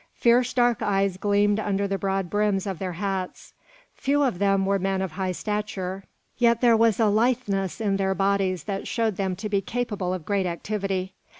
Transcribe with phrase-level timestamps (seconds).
[0.15, 3.53] Fierce dark eyes gleamed under the broad brims of their hats.
[3.93, 6.03] Few of them were men of high stature;
[6.39, 10.25] yet there was a litheness in their bodies that showed them to be capable of
[10.25, 11.13] great activity.